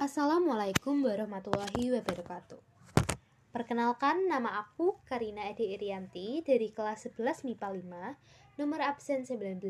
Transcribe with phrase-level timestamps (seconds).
[0.00, 2.56] Assalamualaikum warahmatullahi wabarakatuh.
[3.52, 7.68] Perkenalkan, nama aku Karina Edi Irianti dari kelas 11 MIPA
[8.16, 9.60] 5, nomor absen 19.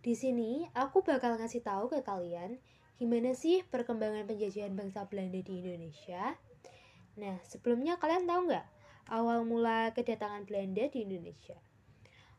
[0.00, 2.56] Di sini, aku bakal ngasih tahu ke kalian
[2.96, 6.32] gimana sih perkembangan penjajahan bangsa Belanda di Indonesia.
[7.20, 8.66] Nah, sebelumnya kalian tahu nggak
[9.12, 11.60] awal mula kedatangan Belanda di Indonesia?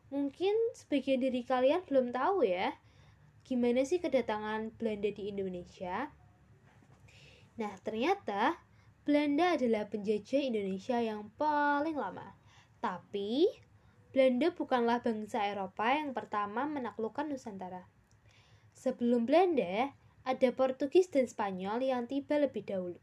[0.09, 2.73] Mungkin sebagian dari kalian belum tahu ya,
[3.45, 6.09] gimana sih kedatangan Belanda di Indonesia?
[7.53, 8.57] Nah, ternyata
[9.05, 12.33] Belanda adalah penjajah Indonesia yang paling lama.
[12.81, 13.45] Tapi,
[14.09, 17.85] Belanda bukanlah bangsa Eropa yang pertama menaklukkan Nusantara.
[18.73, 22.99] Sebelum Belanda, ada Portugis dan Spanyol yang tiba lebih dahulu.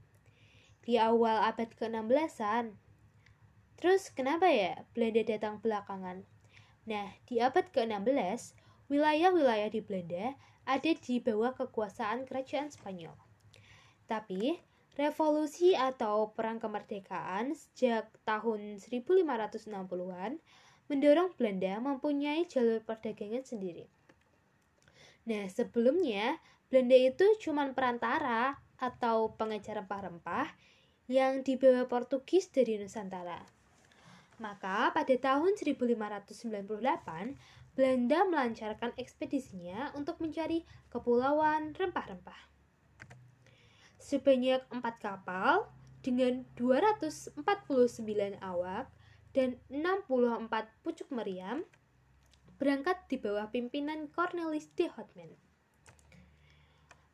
[0.83, 2.75] Di awal abad ke-16-an.
[3.79, 6.25] Terus kenapa ya Belanda datang belakangan?
[6.89, 8.57] Nah, di abad ke-16,
[8.89, 13.30] wilayah-wilayah di Belanda ada di bawah kekuasaan kerajaan Spanyol.
[14.11, 14.59] Tapi,
[14.99, 20.43] revolusi atau perang kemerdekaan sejak tahun 1560-an
[20.91, 23.87] mendorong Belanda mempunyai jalur perdagangan sendiri.
[25.31, 30.59] Nah, sebelumnya Belanda itu cuma perantara atau pengejar rempah-rempah
[31.07, 33.47] yang dibawa Portugis dari Nusantara.
[34.43, 36.59] Maka pada tahun 1598,
[37.79, 42.51] Belanda melancarkan ekspedisinya untuk mencari kepulauan rempah-rempah
[44.11, 45.71] sebanyak 4 kapal
[46.03, 47.39] dengan 249
[48.43, 48.91] awak
[49.31, 50.51] dan 64
[50.83, 51.63] pucuk meriam
[52.59, 55.31] berangkat di bawah pimpinan Cornelis de Houtman.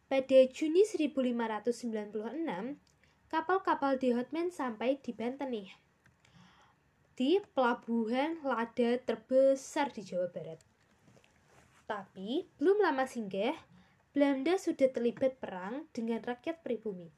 [0.08, 2.80] Pada Juni 1596,
[3.28, 5.52] kapal-kapal de Houtman sampai di Banten
[7.16, 10.60] di pelabuhan lada terbesar di Jawa Barat.
[11.84, 13.56] Tapi belum lama singgah,
[14.16, 17.12] Belanda sudah terlibat perang dengan rakyat pribumi.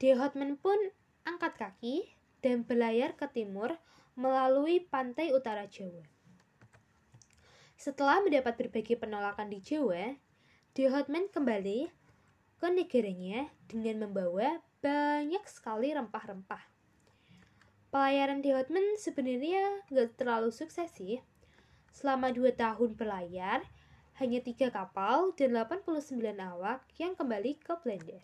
[0.00, 0.80] De Houtman pun
[1.28, 2.08] angkat kaki
[2.40, 3.76] dan berlayar ke timur
[4.16, 6.08] melalui pantai utara Jawa.
[7.76, 10.16] Setelah mendapat berbagai penolakan di Jawa,
[10.72, 11.92] De Houtman kembali
[12.56, 16.64] ke negaranya dengan membawa banyak sekali rempah-rempah.
[17.92, 21.20] Pelayaran De Houtman sebenarnya gak terlalu sukses sih.
[21.92, 23.68] Selama dua tahun berlayar,
[24.18, 28.18] hanya tiga kapal dan 89 awak yang kembali ke Belanda.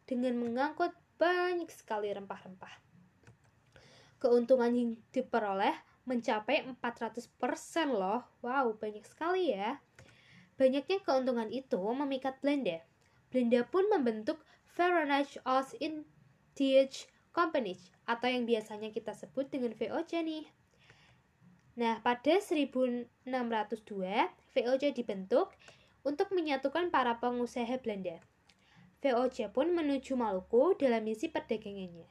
[0.08, 2.72] dengan mengangkut banyak sekali rempah-rempah.
[4.18, 5.76] Keuntungan yang diperoleh
[6.08, 7.28] mencapai 400%
[7.92, 8.24] loh.
[8.40, 9.84] Wow, banyak sekali ya.
[10.56, 12.80] Banyaknya keuntungan itu memikat Belanda.
[13.30, 14.40] Belanda pun membentuk
[14.72, 15.12] Foreign
[15.44, 17.06] Ost Indies
[17.36, 17.76] Company
[18.08, 20.56] atau yang biasanya kita sebut dengan VOC nih.
[21.78, 23.06] Nah, pada 1602,
[24.58, 25.54] VOC dibentuk
[26.02, 28.18] untuk menyatukan para pengusaha Belanda.
[29.06, 32.10] VOC pun menuju Maluku dalam misi perdagangannya.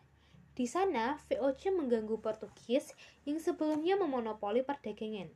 [0.54, 2.94] Di sana, VOC mengganggu Portugis
[3.26, 5.34] yang sebelumnya memonopoli perdagangan.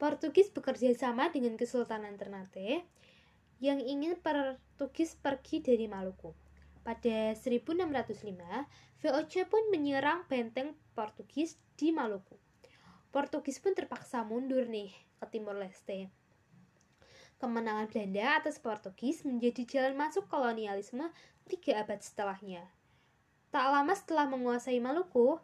[0.00, 2.88] Portugis bekerja sama dengan Kesultanan Ternate
[3.60, 6.32] yang ingin Portugis pergi dari Maluku.
[6.80, 7.84] Pada 1605,
[9.04, 12.49] VOC pun menyerang benteng Portugis di Maluku.
[13.10, 16.10] Portugis pun terpaksa mundur nih ke Timur Leste.
[17.42, 21.10] Kemenangan Belanda atas Portugis menjadi jalan masuk kolonialisme
[21.50, 22.70] tiga abad setelahnya.
[23.50, 25.42] Tak lama setelah menguasai Maluku,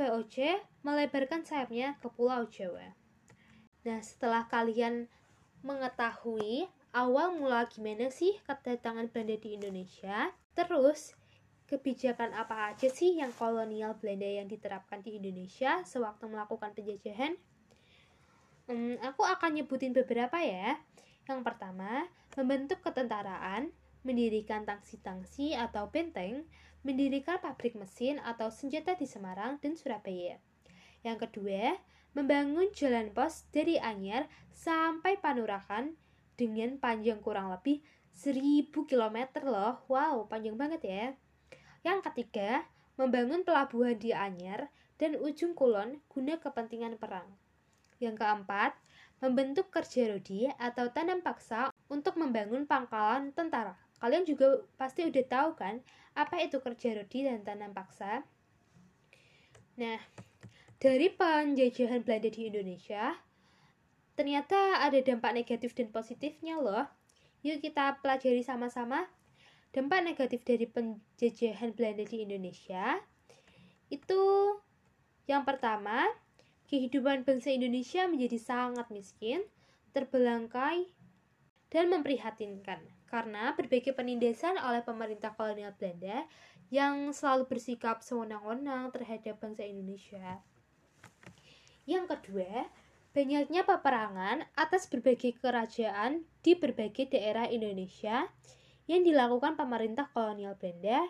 [0.00, 2.96] VOC melebarkan sayapnya ke Pulau Jawa.
[3.84, 5.12] Nah, setelah kalian
[5.60, 11.12] mengetahui awal mula gimana sih kedatangan Belanda di Indonesia, terus
[11.70, 17.38] kebijakan apa aja sih yang kolonial Belanda yang diterapkan di Indonesia sewaktu melakukan penjajahan?
[18.70, 20.78] Hmm, aku akan nyebutin beberapa ya.
[21.26, 22.06] Yang pertama,
[22.38, 26.46] membentuk ketentaraan, mendirikan tangsi-tangsi atau benteng,
[26.82, 30.38] mendirikan pabrik mesin atau senjata di Semarang dan Surabaya.
[31.02, 31.78] Yang kedua,
[32.14, 35.94] membangun jalan pos dari Anyar sampai Panurakan
[36.34, 37.82] dengan panjang kurang lebih
[38.12, 39.82] 1000 km loh.
[39.88, 41.04] Wow, panjang banget ya.
[41.82, 47.26] Yang ketiga, membangun pelabuhan di Anyar dan ujung kulon guna kepentingan perang.
[47.98, 48.74] Yang keempat,
[49.22, 53.78] membentuk kerja rodi atau tanam paksa untuk membangun pangkalan tentara.
[54.02, 55.78] Kalian juga pasti udah tahu kan
[56.18, 58.26] apa itu kerja rodi dan tanam paksa?
[59.78, 59.98] Nah,
[60.82, 63.14] dari penjajahan Belanda di Indonesia,
[64.18, 66.90] ternyata ada dampak negatif dan positifnya loh.
[67.46, 69.06] Yuk kita pelajari sama-sama.
[69.72, 73.00] Dampak negatif dari penjajahan Belanda di Indonesia
[73.88, 74.20] itu
[75.24, 76.08] yang pertama,
[76.68, 79.40] kehidupan bangsa Indonesia menjadi sangat miskin,
[79.96, 80.92] terbelangkai,
[81.72, 86.28] dan memprihatinkan karena berbagai penindasan oleh pemerintah kolonial Belanda
[86.68, 90.40] yang selalu bersikap sewenang-wenang terhadap bangsa Indonesia.
[91.88, 92.68] Yang kedua,
[93.12, 98.28] banyaknya peperangan atas berbagai kerajaan di berbagai daerah Indonesia
[98.90, 101.06] yang dilakukan pemerintah kolonial Belanda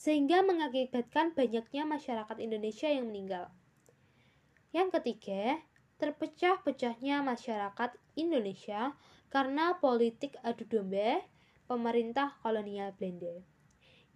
[0.00, 3.52] sehingga mengakibatkan banyaknya masyarakat Indonesia yang meninggal.
[4.72, 5.60] Yang ketiga,
[6.00, 8.96] terpecah-pecahnya masyarakat Indonesia
[9.28, 11.20] karena politik adu domba
[11.68, 13.44] pemerintah kolonial Belanda.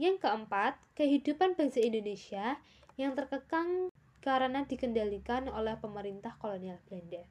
[0.01, 2.59] Yang keempat, kehidupan bangsa Indonesia
[2.97, 3.93] yang terkekang
[4.25, 7.29] karena dikendalikan oleh pemerintah kolonial Belanda.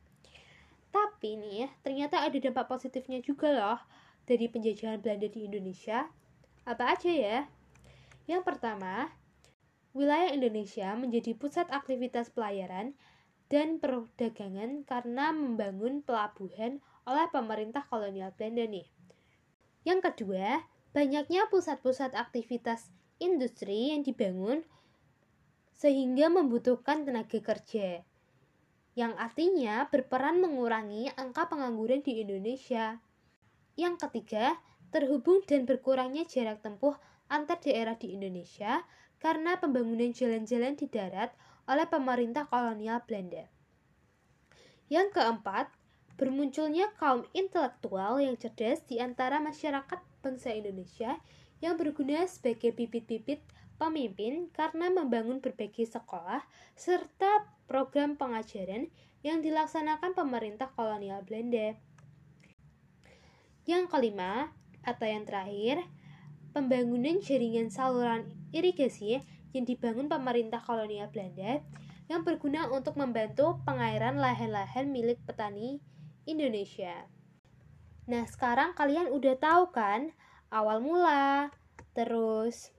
[0.94, 3.81] Tapi nih, ternyata ada dampak positifnya juga loh
[4.24, 6.08] dari penjajahan Belanda di Indonesia.
[6.64, 7.38] Apa aja ya?
[8.28, 9.12] Yang pertama,
[9.92, 12.96] wilayah Indonesia menjadi pusat aktivitas pelayaran
[13.52, 18.88] dan perdagangan karena membangun pelabuhan oleh pemerintah kolonial Belanda nih.
[19.84, 20.64] Yang kedua,
[20.96, 22.88] banyaknya pusat-pusat aktivitas
[23.19, 24.64] industri yang dibangun
[25.76, 28.08] sehingga membutuhkan tenaga kerja
[28.94, 33.02] yang artinya berperan mengurangi angka pengangguran di Indonesia.
[33.74, 34.62] Yang ketiga,
[34.94, 36.94] terhubung dan berkurangnya jarak tempuh
[37.25, 38.86] antar daerah di Indonesia
[39.18, 41.34] karena pembangunan jalan-jalan di darat
[41.66, 43.50] oleh pemerintah kolonial Belanda.
[44.92, 45.72] Yang keempat,
[46.20, 51.18] bermunculnya kaum intelektual yang cerdas di antara masyarakat bangsa Indonesia
[51.64, 53.42] yang berguna sebagai bibit-bibit
[53.81, 56.46] pemimpin karena membangun berbagai sekolah
[56.78, 58.92] serta program pengajaran
[59.26, 61.74] yang dilaksanakan pemerintah kolonial Belanda.
[63.63, 64.51] Yang kelima,
[64.83, 65.83] atau yang terakhir,
[66.51, 69.24] pembangunan jaringan saluran irigasi
[69.56, 71.63] yang dibangun pemerintah kolonial Belanda
[72.12, 75.80] yang berguna untuk membantu pengairan lahan-lahan milik petani
[76.27, 77.07] Indonesia.
[78.04, 80.12] Nah, sekarang kalian udah tahu kan
[80.51, 81.56] awal mula,
[81.95, 82.75] terus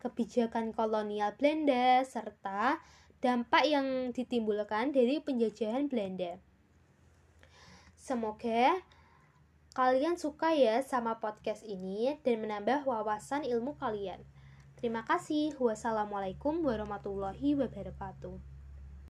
[0.00, 2.80] kebijakan kolonial Belanda serta
[3.20, 6.40] dampak yang ditimbulkan dari penjajahan Belanda.
[7.98, 8.80] Semoga
[9.76, 14.24] kalian suka ya sama podcast ini dan menambah wawasan ilmu kalian.
[14.80, 15.52] Terima kasih.
[15.60, 18.55] Wassalamualaikum warahmatullahi wabarakatuh.